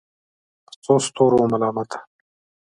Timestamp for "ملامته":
1.51-1.99